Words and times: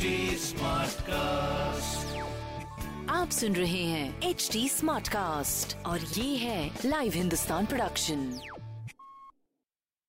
HD 0.00 0.06
Smartcast. 0.34 2.04
आप 3.10 3.30
सुन 3.32 3.56
रहे 3.56 3.84
हैं 3.84 4.22
एच 4.22 4.50
डी 4.52 4.68
स्मार्ट 4.68 5.08
कास्ट 5.08 5.86
और 5.86 6.00
ये 6.00 6.36
है 6.36 6.70
लाइव 6.84 7.12
हिंदुस्तान 7.12 7.66
प्रोडक्शन 7.66 8.40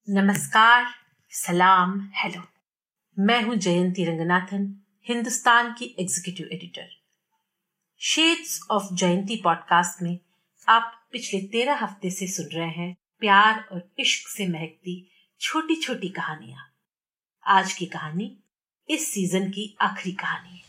नमस्कार, 0.09 0.85
सलाम, 1.29 2.11
हेलो। 2.15 2.41
मैं 3.19 3.41
हूँ 3.41 3.55
जयंती 3.55 4.05
रंगनाथन, 4.05 4.81
हिंदुस्तान 5.07 5.73
की 5.73 5.95
executive 5.99 6.49
editor 6.53 6.87
shades 7.99 8.67
of 8.71 8.93
Jayanti 8.93 9.35
podcast 9.35 10.01
में 10.01 10.19
आप 10.67 11.07
पिछले 11.11 11.41
तेरह 11.41 11.75
हफ़्ते 11.75 12.09
से 12.09 12.27
सुन 12.27 12.45
रहे 12.45 12.69
हैं 12.69 12.97
प्यार 13.19 13.69
और 13.71 13.91
इश्क 13.99 14.27
से 14.27 14.47
महकती 14.47 15.11
छोटी 15.39 15.75
छोटी 15.75 16.09
कहानियाँ। 16.09 16.67
आज 17.45 17.73
की 17.73 17.85
कहानी 17.85 18.40
इस 18.91 19.11
सीज़न 19.11 19.49
की 19.49 19.77
आखिरी 19.81 20.15
कहानी 20.15 20.49
है। 20.49 20.63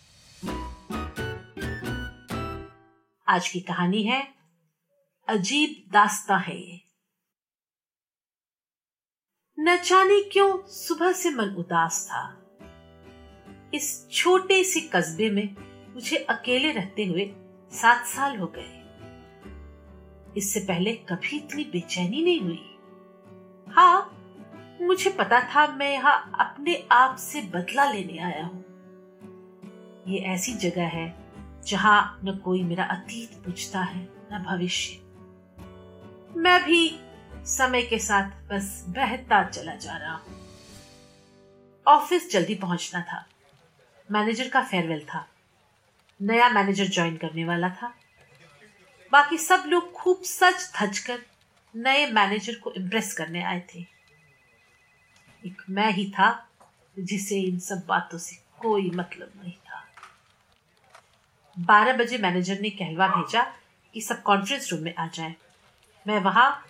आज 3.29 3.49
की 3.49 3.61
कहानी 3.61 4.03
है, 4.03 4.35
अजीब 5.29 5.93
दास्ता 5.93 6.37
है 6.37 6.61
ये। 6.61 6.81
न 9.61 9.83
जाने 9.83 10.23
क्यों 10.23 10.69
सुबह 10.69 11.13
से 11.13 11.31
मन 11.31 11.45
उदास 11.45 12.07
था। 12.07 12.43
इस 13.75 14.11
छोटे 14.11 14.65
से 14.65 14.81
कस्बे 14.81 15.31
में 15.31 15.57
मुझे 15.95 16.17
अकेले 16.17 16.73
रहते 16.73 17.05
हुए 17.05 17.35
सात 17.73 18.07
साल 18.07 18.37
हो 18.37 18.53
गए। 18.57 18.79
इससे 20.37 20.61
पहले 20.61 20.93
कभी 20.93 21.37
इतनी 21.37 21.65
बेचैनी 21.65 22.25
नहीं 22.25 22.41
हुई। 22.41 22.79
हाँ 23.73 24.22
मुझे 24.83 25.11
पता 25.11 25.41
था 25.41 25.67
मैं 25.67 25.93
यहाँ 25.93 26.33
अपने 26.41 26.89
आप 26.93 27.17
से 27.17 27.43
बदला 27.43 27.93
लेने 27.93 28.19
आया 28.19 28.45
हूँ। 28.45 28.65
ये 30.09 30.19
ऐसी 30.19 30.55
जगह 30.55 30.87
है 30.87 31.15
जहाँ 31.67 32.21
न 32.25 32.37
कोई 32.37 32.63
मेरा 32.63 32.85
अतीत 32.85 33.33
पूछता 33.45 33.81
है, 33.81 34.09
न 34.33 34.45
भविष्य। 34.49 34.99
मैं 36.37 36.65
भी 36.65 37.01
समय 37.35 37.83
के 37.83 37.99
साथ 37.99 38.31
बस 38.51 38.85
बहता 38.89 39.49
चला 39.49 39.75
जा 39.75 39.97
रहा 39.97 40.15
हूँ। 40.15 40.41
ऑफ़िस 41.87 42.33
जल्दी 42.33 42.55
पहुँचना 42.55 43.01
था। 43.01 43.27
मैनेजर 44.11 44.49
का 44.49 44.63
फेयरवेल 44.63 45.01
था। 45.01 45.29
नया 46.23 46.49
मैनेजर 46.49 46.87
ज्वाइन 46.87 47.17
करने 47.17 47.45
वाला 47.45 47.69
था। 47.69 47.95
बाकी 49.13 49.39
सब 49.39 49.65
लोग 49.67 49.93
खूब 49.93 50.23
सच 50.23 50.73
धज 50.81 50.99
कर 50.99 51.19
नए 51.77 52.07
मैनेजर 52.07 52.55
को 52.55 52.73
इम्प्रेस 52.73 53.13
करने 53.13 53.43
आए 53.43 53.63
थे। 53.75 53.92
एक 55.47 55.63
मैं 55.71 55.91
ही 55.93 56.11
था, 56.11 56.49
जिसे 56.97 57.41
इन 57.41 57.59
सब 57.59 57.85
बातों 57.87 58.19
से 58.19 58.37
कोई 58.61 58.91
मतलब 58.91 59.33
नहीं 59.43 59.53
था। 59.53 59.83
बारह 61.57 61.97
बजे 61.97 62.19
मैनेजर 62.19 62.61
ने 62.61 62.71
कहलवा 62.71 63.09
भेजा 63.09 63.43
कि 63.95 64.01
सब 64.01 64.23
कॉन्फ्रेंस 64.23 64.73
रूम 64.73 64.83
में 64.83 64.95
आ 64.95 65.07
जाए। 65.07 65.35
मैं 66.07 66.19
वहाँ 66.21 66.65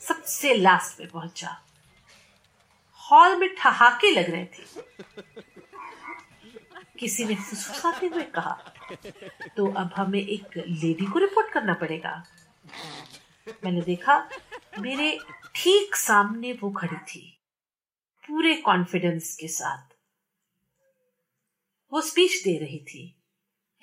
सबसे 0.00 0.54
लास्ट 0.54 1.00
में 1.00 1.08
पहुँचा। 1.08 1.56
हॉल 3.00 3.36
में 3.36 3.48
ठहाके 3.54 4.10
लग 4.10 4.30
रहे 4.30 4.44
थे। 4.44 4.62
किसी 6.98 7.24
ने 7.24 7.34
फुसफुसाते 7.34 8.06
हुए 8.06 8.22
कहा 8.22 8.58
तो 9.56 9.66
अब 9.72 9.90
हमें 9.96 10.20
एक 10.20 10.56
लेडी 10.58 11.06
को 11.06 11.18
रिपोर्ट 11.18 11.52
करना 11.52 11.74
पड़ेगा। 11.74 12.22
मैंने 13.64 13.80
देखा, 13.80 14.18
मेरे 14.78 15.18
ठीक 15.54 15.96
सामने 15.96 16.52
वो 16.52 16.70
खड़ी 16.70 16.96
थी। 16.96 17.38
पूरे 18.32 18.56
कॉन्फिडेंस 18.56 19.36
के 19.40 19.48
साथ। 19.48 19.88
वो 21.92 22.00
स्पीच 22.00 22.44
दे 22.44 22.58
रही 22.58 22.78
थी। 22.78 23.22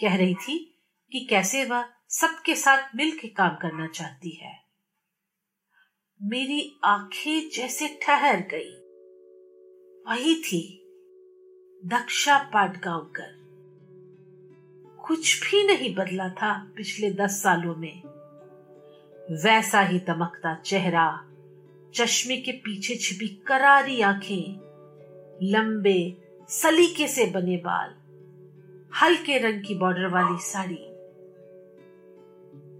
कह 0.02 0.16
रही 0.17 0.36
थी 0.36 0.83
कि 1.11 1.28
कैसे 1.30 1.66
वह 1.66 1.89
सबके 2.09 2.55
साथ 2.55 2.95
मिलकर 2.95 3.27
काम 3.27 3.55
करना 3.55 3.88
चाहती 3.88 4.30
है। 4.30 4.64
मेरी 6.21 6.80
आँखें 6.83 7.49
जैसे 7.49 7.99
ठहर 8.04 8.38
गई। 8.54 8.76
वही 10.08 10.36
थी 10.36 10.82
दक्षा 11.86 12.49
पाटगांवकर 12.54 13.39
कुछ 15.08 15.42
भी 15.42 15.67
नहीं 15.67 15.95
बदला 15.95 16.30
था 16.30 16.73
पिछले 16.76 17.11
दस 17.11 17.43
सालों 17.43 17.76
में। 17.76 18.02
वैसा 19.43 19.82
ही 19.82 19.99
दमकता 19.99 20.55
चेहरा 20.55 21.29
चश्मे 21.94 22.38
के 22.38 22.52
पीछे 22.52 22.95
छिपी 22.95 23.27
करारी 23.27 24.02
आँखें, 24.02 24.60
लंबे, 25.44 26.17
सलीके 26.50 27.08
से 27.08 27.26
बने 27.26 27.58
बाल, 27.58 27.95
हल्के 29.02 29.38
रंग 29.38 29.64
की 29.64 29.76
बॉर्डर 29.76 30.08
वाली 30.08 30.38
साड़ी। 30.39 30.86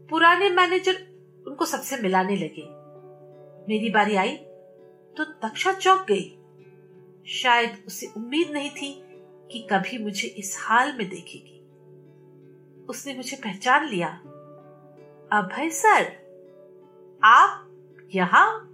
पुराने 0.10 0.50
मैनेजर 0.50 1.08
उनको 1.48 1.66
सबसे 1.66 1.98
मिलाने 1.98 2.36
लगे। 2.36 2.68
मेरी 3.70 3.90
बारी 3.90 4.16
आई 4.16 4.36
तो 5.18 5.24
दक्षा 5.24 5.74
चौक 5.74 6.06
गई। 6.12 6.36
शायद 7.28 7.84
उसे 7.88 8.08
उम्मीद 8.18 8.52
नहीं 8.52 8.70
थी 8.70 9.04
कि 9.52 9.68
कभी 9.72 9.98
मुझे 9.98 10.28
इस 10.28 10.58
हाल 10.60 10.98
में 10.98 11.10
देखेगी। 11.10 11.56
उसने 12.90 13.16
मुझे 13.16 13.38
पहचान 13.38 13.88
लिया। 13.88 14.10
अभय 15.32 15.70
सर, 15.70 16.12
आप 17.24 17.72
यहाँ? 18.16 18.69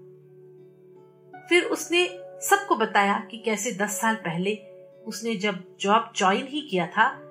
फिर 1.49 1.63
उसने 1.63 2.07
सबको 2.41 2.75
बताया 2.75 3.27
कि 3.31 3.37
कैसे 3.37 3.71
दस 3.71 4.01
साल 4.01 4.15
पहले 4.15 4.55
उसने 5.05 5.35
जब 5.35 5.77
जॉब 5.79 6.13
ज्वाइन 6.15 6.47
ही 6.47 6.61
किया 6.61 6.87
था, 6.87 7.21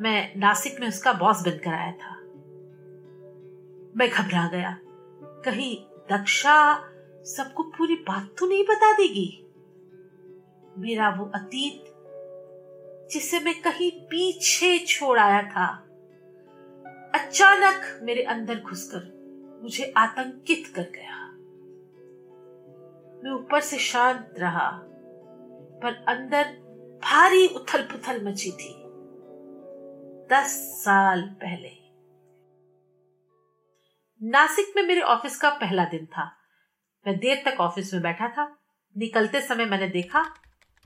मैं 0.00 0.32
नासिक 0.36 0.80
में 0.80 0.88
उसका 0.88 1.12
बॉस 1.12 1.40
बनकर 1.40 1.74
आया 1.74 1.92
था। 1.92 2.14
मैं 3.96 4.08
घबरा 4.08 4.48
गया। 4.48 4.78
कहीं 5.22 5.76
दक्षा 6.12 6.76
सबको 7.24 7.62
पूरी 7.62 7.94
बात 7.94 8.34
तो 8.38 8.46
नहीं 8.46 8.64
बता 8.64 8.92
देगी। 8.92 9.46
मेरा 10.78 11.10
वो 11.10 11.24
अतीत, 11.34 11.84
जिसे 13.12 13.40
मैं 13.40 13.62
कहीं 13.62 13.90
पीछे 13.90 14.78
छोड़ 14.78 15.18
आया 15.18 15.42
था, 15.42 15.66
अचानक 17.14 18.00
मेरे 18.02 18.22
अंदर 18.22 18.60
घुसकर 18.60 19.14
मुझे 19.62 19.94
आतंकित 19.96 20.72
कर 20.76 20.82
गया। 20.82 21.23
मैं 23.24 23.32
ऊपर 23.32 23.60
से 23.60 23.78
शांत 23.78 24.34
रहा, 24.38 24.70
पर 25.82 26.04
अंदर 26.08 26.44
भारी 27.04 27.46
उथल 27.46 27.82
पुथल 27.82 28.24
मची 28.26 28.50
थी। 28.50 28.84
दस 30.30 30.80
साल 30.84 31.22
पहले। 31.22 31.70
नासिक 34.30 34.72
में 34.76 34.82
मेरे 34.82 35.00
ऑफ़िस 35.00 35.40
का 35.40 35.50
पहला 35.50 35.84
दिन 35.84 36.06
था। 36.06 36.36
मैं 37.06 37.18
देर 37.18 37.42
तक 37.46 37.60
ऑफ़िस 37.60 37.94
में 37.94 38.02
बैठा 38.02 38.28
था। 38.28 38.58
निकलते 38.98 39.40
समय 39.40 39.64
मैंने 39.64 39.88
देखा, 39.88 40.34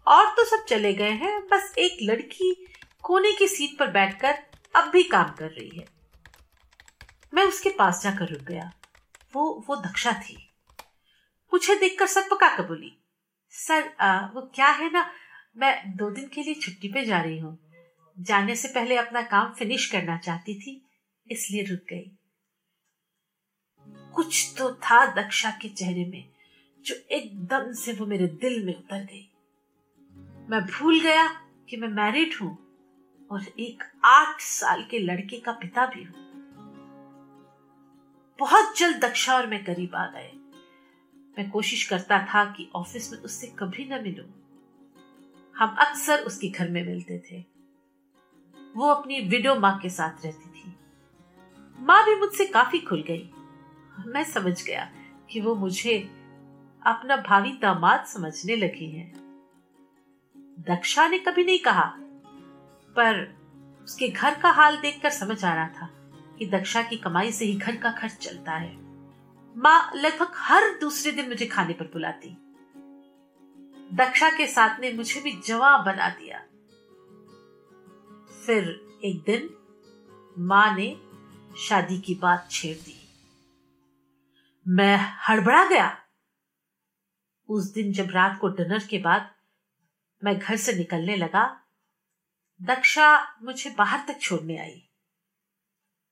और 0.07 0.27
तो 0.27 0.45
सब 0.45 0.65
चले 0.65 0.95
गए 0.95 1.11
हैं, 1.11 1.41
बस 1.41 1.75
एक 1.79 1.99
लड़की 2.03 2.67
कोने 3.03 3.33
की 3.33 3.49
सीट 3.49 3.79
पर 3.79 3.91
बैठकर 3.91 4.35
अब 4.77 4.91
भी 4.91 5.03
काम 5.03 5.31
कर 5.39 5.49
रही 5.49 5.79
है। 5.79 5.87
मैं 7.35 7.45
उसके 7.45 7.71
पास 7.71 8.03
जाकर 8.03 8.29
रुक 8.29 8.43
गया। 8.43 8.73
वो 9.35 9.65
वो 9.69 9.77
दक्षा 9.77 10.13
थी। 10.13 10.45
मुझे 11.53 11.75
देखकर 11.75 12.07
सक 12.07 12.29
पका 12.31 12.57
कर 12.57 12.67
बोली 12.67 12.93
सर 13.55 13.89
आ, 14.01 14.27
वो 14.27 14.41
क्या 14.55 14.69
है 14.69 14.91
ना 14.93 15.11
मैं 15.57 15.97
दो 15.97 16.11
दिन 16.11 16.29
के 16.29 16.43
लिए 16.43 16.55
छुट्टी 16.55 16.89
पे 16.89 17.05
जा 17.05 17.21
रही 17.21 17.39
हूँ। 17.39 17.59
जाने 18.17 18.57
से 18.57 18.69
पहले 18.69 18.97
अपना 18.97 19.23
काम 19.23 19.53
फिनिश 19.53 19.91
करना 19.91 20.17
चाहती 20.19 20.55
थी 20.61 20.81
इसलिए 21.27 21.63
रुक 21.65 21.81
गई। 21.91 22.11
कुछ 24.15 24.55
तो 24.59 24.73
था 24.75 25.05
दक्षा 25.15 25.51
के 25.51 25.69
चेहरे 25.69 26.05
में 26.05 26.25
जो 26.85 26.95
एकदम 27.11 27.73
से 27.73 27.93
वो 27.93 28.07
मेरे 28.07 28.27
दिल 28.27 28.65
में 28.67 28.75
उतर 28.75 29.05
गई। 29.05 29.29
मैं 30.51 30.61
भूल 30.67 31.01
गया 31.01 31.27
कि 31.69 31.77
मैं 31.77 31.89
मैरिड 31.89 32.35
हूँ 32.41 32.57
और 33.31 33.47
एक 33.61 33.85
आठ 34.05 34.41
साल 34.41 34.83
के 34.91 34.99
लड़के 34.99 35.41
का 35.41 35.53
पिता 35.53 35.87
भी 35.87 36.03
हूँ। 36.05 36.27
बहुत 38.39 38.79
जल्द 38.79 39.05
दक्षा 39.05 39.37
और 39.37 39.47
मैं 39.47 39.65
करीब 39.65 39.95
आ 39.95 40.07
गए। 40.07 40.31
मैं 41.39 41.51
कोशिश 41.51 41.89
करता 41.89 42.19
था 42.19 42.45
कि 42.45 42.71
ऑफ़िस 42.75 43.13
में 43.13 43.19
उससे 43.19 43.47
कभी 43.47 43.85
न 43.85 44.03
मिलूं। 44.03 44.27
हम 45.57 45.77
अक्सर 45.77 46.19
उसके 46.19 46.49
घर 46.49 46.69
में 46.69 46.87
मिलते 46.87 47.19
थे। 47.19 47.45
वो 48.77 48.89
अपनी 48.89 49.21
विडो 49.21 49.55
माँ 49.55 49.79
के 49.79 49.91
साथ 49.91 50.25
रहती 50.25 50.51
थी। 50.51 50.77
माँ 51.81 52.05
भी 52.05 52.15
मुझसे 52.15 52.47
काफ़ी 52.47 52.79
खुल 52.79 53.03
गई। 53.03 53.31
मैं 54.07 54.25
समझ 54.25 54.65
गया 54.65 54.93
कि 55.31 55.41
वो 55.41 55.55
मुझे 55.55 55.99
अपना 56.87 57.17
भावी 57.17 57.53
दामाद 57.53 58.05
समझने 58.05 58.57
लगी 58.57 58.91
है। 58.91 59.13
दक्षा 60.59 61.09
ने 61.09 61.19
कभी 61.19 61.45
नहीं 61.45 61.59
कहा, 61.59 61.95
पर 62.97 63.37
उसके 63.83 64.09
घर 64.09 64.35
का 64.35 64.51
हाल 64.51 64.77
देखकर 64.77 65.11
समझ 65.11 65.45
आ 65.45 65.55
रहा 65.55 65.69
था 65.69 65.91
कि 66.39 66.47
दक्षा 66.47 66.83
की 66.83 66.97
कमाई 66.97 67.33
से 67.33 67.45
ही 67.45 67.57
घर 67.57 67.77
का 67.77 67.91
खर्च 67.91 68.13
चलता 68.13 68.53
है। 68.53 68.88
माँ 69.59 69.93
लगभग 69.95 70.33
हर 70.35 70.79
दूसरे 70.79 71.13
दिन 71.13 71.29
मुझे 71.29 71.47
खाने 71.47 71.75
पर 71.75 71.85
बुलाती। 71.85 72.29
दक्षा 73.97 74.31
के 74.31 74.47
साथ 74.47 74.81
ने 74.81 74.93
मुझे 74.93 75.21
भी 75.21 75.33
जवाब 75.33 75.85
बना 75.85 76.09
दिया। 76.09 76.39
फिर 78.47 78.69
एक 79.05 79.23
दिन 79.27 79.51
माँ 80.39 80.77
ने 80.77 81.01
शादी 81.61 82.01
की 82.01 82.15
बात 82.15 82.49
छेड़ 82.51 82.79
दी। 82.79 83.09
मैं 84.69 85.17
हड़बड़ा 85.29 85.65
गया। 85.65 86.03
उस 87.49 87.73
दिन 87.73 87.93
जब 87.93 88.09
रात 88.11 88.39
को 88.41 88.49
डिनर 88.49 88.87
के 88.87 88.99
बाद 88.99 89.35
मैं 90.25 90.39
घर 90.39 90.57
से 90.57 90.73
निकलने 90.73 91.17
लगा 91.17 91.65
दक्षा 92.63 93.37
मुझे 93.43 93.71
बाहर 93.71 94.05
तक 94.09 94.21
छोड़ने 94.21 94.59
आई। 94.59 94.89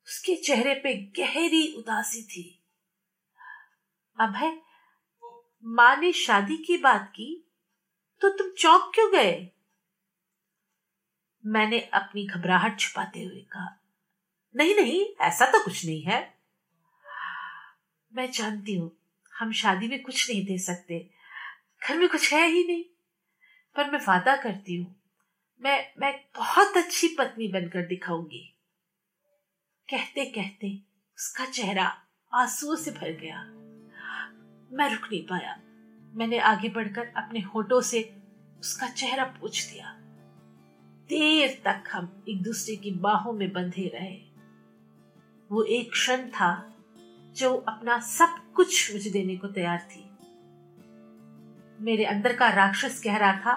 उसके 0.08 0.36
चेहरे 0.36 0.74
पे 0.74 0.94
गहरी 0.94 1.74
उदासी 1.78 2.22
थी। 2.22 2.62
है, 4.18 4.52
माँ 5.64 5.96
ने 5.96 6.12
शादी 6.12 6.56
की 6.56 6.76
बात 6.76 7.10
की 7.16 7.32
तो 8.22 8.28
तुम 8.28 8.50
चौंक 8.58 8.90
क्यों 8.94 9.10
गए? 9.12 9.50
मैंने 11.44 11.80
अपनी 11.94 12.26
घबराहट 12.26 12.78
छुपाते 12.80 13.22
हुए 13.24 13.40
कहा, 13.52 13.76
नहीं 14.54 14.74
नहीं, 14.76 15.04
ऐसा 15.20 15.46
तो 15.46 15.62
कुछ 15.64 15.84
नहीं 15.86 16.02
है। 16.02 16.20
मैं 18.12 18.30
जानती 18.30 18.74
हूँ, 18.74 18.90
हम 19.32 19.52
शादी 19.52 19.88
में 19.88 20.02
कुछ 20.02 20.30
नहीं 20.30 20.44
दे 20.46 20.58
सकते, 20.58 20.98
घर 21.82 21.98
में 21.98 22.08
कुछ 22.08 22.32
है 22.32 22.46
ही 22.46 22.66
नहीं, 22.66 22.84
पर 23.76 23.90
मैं 23.90 23.98
वादा 23.98 24.36
करती 24.36 24.76
हूँ, 24.76 24.94
मैं 25.62 25.78
मैं 26.00 26.12
बहुत 26.36 26.76
अच्छी 26.76 27.08
पत्नी 27.18 27.48
बनकर 27.48 27.86
दिखाऊँगी। 27.86 28.42
कहते 29.88 30.24
कहते 30.24 30.74
उसका 31.18 31.44
चेहरा 31.46 31.86
आंसुओं 32.32 32.76
से 32.76 32.90
भर 32.90 33.12
गया। 33.12 33.44
मैं 34.70 34.88
रुक 34.90 35.08
नहीं 35.12 35.22
पाया। 35.22 35.56
मैंने 36.14 36.38
आगे 36.38 36.68
बढ़कर 36.68 37.12
अपने 37.16 37.40
होठों 37.44 37.80
से 37.80 38.00
उसका 38.60 38.88
चेहरा 38.88 39.24
पूछ 39.40 39.64
दिया। 39.72 39.92
देर 41.10 41.60
तक 41.64 41.90
हम 41.92 42.08
एक 42.28 42.42
दूसरे 42.42 42.76
की 42.76 42.90
बाहों 43.00 43.32
में 43.32 43.52
बंधे 43.52 43.86
रहे। 43.94 44.16
वो 45.50 45.62
एक 45.62 45.90
क्षण 45.92 46.28
था 46.30 46.50
जो 47.36 47.54
अपना 47.68 47.98
सब 48.00 48.36
कुछ 48.54 48.92
मुझे 48.92 49.10
देने 49.10 49.36
को 49.36 49.48
तैयार 49.48 49.86
थी। 49.90 50.04
मेरे 51.80 52.04
अंदर 52.04 52.36
का 52.36 52.48
राक्षस 52.48 53.00
कह 53.02 53.16
रहा 53.16 53.32
था, 53.32 53.54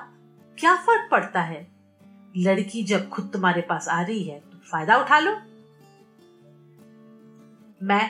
क्या 0.58 0.76
फ़र्क 0.76 1.10
पड़ता 1.12 1.42
है? 1.42 1.68
लड़की 2.38 2.84
जब 2.84 3.10
खुद 3.10 3.30
तुम्हारे 3.34 3.62
पास 3.62 3.88
आ 3.88 4.02
रही 4.02 4.24
है 4.24 4.40
तो 4.42 4.58
फ़ायदा 4.72 4.98
उठा 4.98 5.20
लो। 5.20 5.32
मैं 7.82 8.10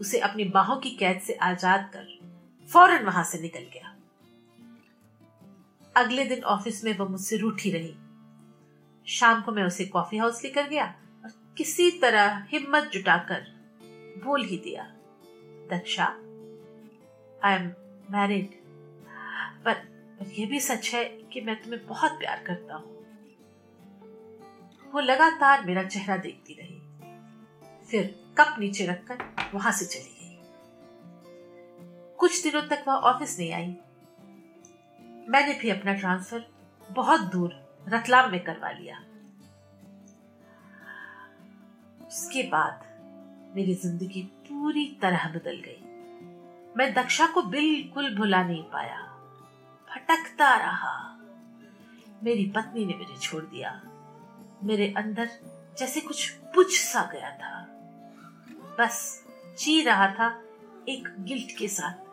उसे 0.00 0.18
अपनी 0.20 0.44
बाहों 0.50 0.76
की 0.76 0.90
कैद 0.90 1.20
से 1.20 1.34
आज़ाद 1.34 1.90
कर 1.92 2.04
फ़ौरन 2.70 3.04
वहाँ 3.04 3.24
से 3.24 3.38
निकल 3.38 3.66
गया। 3.74 3.96
अगले 5.96 6.24
दिन 6.24 6.42
ऑफ़िस 6.44 6.82
में 6.84 6.96
वह 6.98 7.08
मुझसे 7.08 7.36
रूठी 7.36 7.70
रही। 7.70 7.94
शाम 9.06 9.40
को 9.42 9.52
मैं 9.52 9.62
उसे 9.62 9.84
कॉफ़ी 9.86 10.18
हाउस 10.18 10.42
लेकर 10.44 10.68
गया 10.68 10.84
और 11.24 11.30
किसी 11.58 11.90
तरह 11.90 12.46
हिम्मत 12.48 12.90
जुटाकर 12.92 13.46
बोल 14.24 14.44
ही 14.44 14.56
दिया 14.58 14.84
दक्षा 15.70 16.04
आई 17.40 17.54
एम 17.54 17.66
मैरिड 18.10 18.54
पर, 19.64 19.74
पर 19.74 20.30
यह 20.30 20.46
भी 20.46 20.60
सच 20.60 20.90
है 20.94 21.04
कि 21.32 21.40
मैं 21.40 21.60
तुम्हें 21.62 21.86
बहुत 21.86 22.12
प्यार 22.12 22.44
करता 22.46 22.74
हूँ। 22.74 22.98
वो 24.92 25.00
लगातार 25.00 25.64
मेरा 25.66 25.82
चेहरा 25.82 26.16
देखती 26.18 26.54
रही 26.54 26.78
फिर 27.90 28.14
कप 28.38 28.56
नीचे 28.58 28.86
रखकर 28.86 29.50
वहाँ 29.54 29.72
से 29.72 29.84
चली 29.86 30.19
कुछ 32.20 32.42
दिनों 32.42 32.62
तक 32.62 32.84
वह 32.88 32.94
ऑफ़िस 32.94 33.38
नहीं 33.38 33.52
आई। 33.52 33.66
मैंने 35.28 35.54
भी 35.54 35.70
अपना 35.70 35.94
ट्रांसफ़र 35.94 36.44
बहुत 36.90 37.20
दूर 37.20 37.54
रतलाम 37.88 38.30
में 38.30 38.44
करवा 38.44 38.70
लिया। 38.70 38.98
उसके 42.06 42.42
बाद 42.42 42.84
मेरी 43.56 43.74
ज़िंदगी 43.74 44.22
पूरी 44.22 44.98
तरह 45.02 45.28
बदल 45.28 45.62
गई। 45.66 45.86
मैं 46.76 46.92
दक्षा 46.94 47.26
को 47.26 47.42
बिल्कुल 47.42 48.14
भुला 48.16 48.42
नहीं 48.42 48.62
पाया। 48.62 48.98
भटकता 49.88 50.54
रहा। 50.56 51.18
मेरी 52.22 52.52
पत्नी 52.56 52.84
ने 52.84 52.94
मुझे 52.94 53.16
छोड़ 53.16 53.44
दिया। 53.44 53.82
मेरे 54.64 54.94
अंदर 54.96 55.30
जैसे 55.78 56.00
कुछ 56.00 56.36
बुझ 56.54 56.66
सा 56.66 57.10
गया 57.12 57.30
था। 57.30 57.66
बस 58.78 59.24
जी 59.58 59.82
रहा 59.82 60.08
था 60.08 60.42
एक 60.88 61.08
गिल्ट 61.18 61.58
के 61.58 61.68
साथ। 61.68 62.09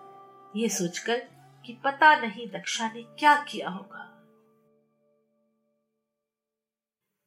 ये 0.55 0.69
सोचकर 0.69 1.19
कि 1.65 1.73
पता 1.83 2.15
नहीं 2.15 2.47
दक्षा 2.47 2.91
ने 2.93 3.03
क्या 3.03 3.43
किया 3.43 3.69
होगा। 3.69 4.03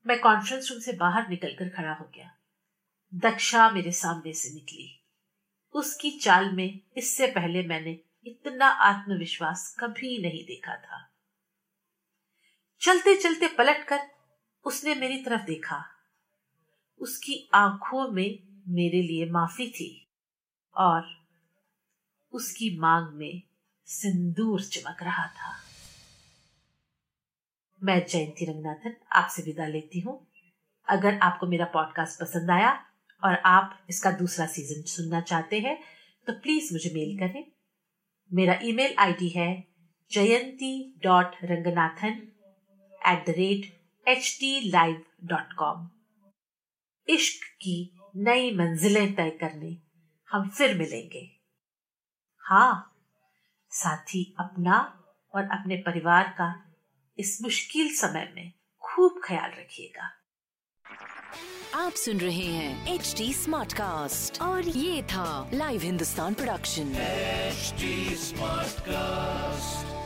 मैं 0.07 0.21
कॉन्फ्रेंस 0.21 0.71
रूम 0.71 0.81
से 0.81 0.93
बाहर 0.93 1.29
निकलकर 1.29 1.69
खड़ा 1.69 1.93
हो 1.93 2.05
गया। 2.15 2.37
दक्षा 3.15 3.71
मेरे 3.71 3.93
सामने 3.93 4.33
से 4.33 4.55
निकली। 4.55 5.05
उसकी 5.73 6.11
चाल 6.11 6.53
में 6.53 6.81
इससे 6.97 7.27
पहले 7.27 7.63
मैंने 7.63 8.01
इतना 8.25 8.67
आत्मविश्वास 8.67 9.77
कभी 9.81 10.23
नहीं 10.23 10.45
देखा 10.45 10.77
था। 10.77 11.15
चलते 12.81 13.17
चलते 13.17 13.49
पलटकर 13.49 13.99
उसने 14.65 14.95
मेरी 14.95 15.23
तरफ़ 15.25 15.43
देखा। 15.43 15.85
उसकी 16.99 17.51
आँखों 17.55 18.13
में 18.13 18.63
मेरे 18.69 19.03
लिए 19.03 19.31
माफ़ी 19.31 19.71
थी 19.71 20.11
और 20.77 21.20
उसकी 22.32 22.79
मांग 22.79 23.15
में 23.15 23.43
सिंदूर 23.88 24.62
चमक 24.62 25.03
रहा 25.03 25.27
था। 25.27 25.53
मैं 27.82 28.06
जयंती 28.06 28.44
रंगनाथन 28.44 28.94
आपसे 29.12 29.43
विदा 29.43 29.67
लेती 29.67 30.00
हूँ। 30.00 30.27
अगर 30.88 31.19
आपको 31.19 31.47
मेरा 31.47 31.65
पॉडकास्ट 31.65 32.21
पसंद 32.21 32.50
आया 32.50 32.71
और 33.23 33.35
आप 33.35 33.87
इसका 33.91 34.11
दूसरा 34.11 34.47
सीज़न 34.47 34.82
सुनना 34.82 35.21
चाहते 35.21 35.61
हैं 35.61 35.79
तो 36.27 36.32
प्लीज़ 36.32 36.73
मुझे 36.73 36.91
मेल 36.94 37.19
करें। 37.19 37.44
मेरा 38.33 38.59
ईमेल 38.62 38.94
आईडी 38.99 39.29
है 39.29 39.65
Jayanti 40.12 40.73
dot 41.03 41.35
Ranganathan 41.44 42.21
at 43.09 43.26
the 43.26 43.31
rate 43.31 44.09
H 44.09 44.37
T 44.41 44.71
live 44.71 45.03
dot 45.25 45.53
com 45.53 45.88
इश्क 47.09 47.44
की 47.62 47.76
नई 48.17 48.50
मंजिलें 48.55 49.15
तय 49.15 49.31
करने 49.31 49.76
हम 50.31 50.49
फिर 50.49 50.79
मिलेंगे। 50.79 51.40
हाँ 52.50 52.97
साथ 53.70 54.14
ही 54.14 54.23
अपना 54.41 54.76
और 55.35 55.43
अपने 55.43 55.76
परिवार 55.76 56.35
का 56.38 56.55
इस 57.19 57.38
मुश्किल 57.43 57.94
समय 57.97 58.32
में 58.37 58.52
खूब 58.82 59.21
ख्याल 59.25 59.50
रखिएगा। 59.50 60.11
आप 61.85 61.92
सुन 61.92 62.19
रहे 62.19 62.47
हैं 62.47 62.95
एच 62.95 63.14
डी 63.19 63.33
स्मार्ट 63.35 63.73
कास्ट 63.73 64.40
और 64.42 64.62
ये 64.62 65.02
था 65.02 65.50
live 65.54 65.80
Hindustan 65.80 66.35
production 66.35 66.92
smart 68.25 68.80
cast 68.80 70.00